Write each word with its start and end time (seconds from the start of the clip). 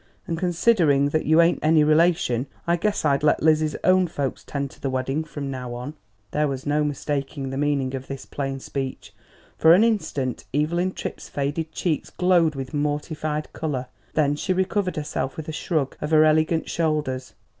And 0.25 0.35
considering 0.35 1.09
that 1.09 1.27
you 1.27 1.41
ain't 1.43 1.59
any 1.61 1.83
relation 1.83 2.47
I 2.65 2.75
guess 2.75 3.05
I'd 3.05 3.21
let 3.21 3.43
Lizzie's 3.43 3.75
own 3.83 4.07
folks 4.07 4.43
'tend 4.43 4.71
to 4.71 4.81
the 4.81 4.89
wedding 4.89 5.23
from 5.23 5.51
now 5.51 5.75
on." 5.75 5.93
There 6.31 6.47
was 6.47 6.65
no 6.65 6.83
mistaking 6.83 7.51
the 7.51 7.57
meaning 7.59 7.93
of 7.93 8.07
this 8.07 8.25
plain 8.25 8.59
speech. 8.59 9.13
For 9.59 9.73
an 9.75 9.83
instant 9.83 10.45
Evelyn 10.55 10.93
Tripp's 10.93 11.29
faded 11.29 11.71
cheeks 11.71 12.09
glowed 12.09 12.55
with 12.55 12.73
mortified 12.73 13.53
colour; 13.53 13.89
then 14.15 14.35
she 14.35 14.53
recovered 14.53 14.95
herself 14.95 15.37
with 15.37 15.47
a 15.47 15.51
shrug 15.51 15.95
of 16.01 16.09
her 16.09 16.25
elegant 16.25 16.67
shoulders. 16.67 17.35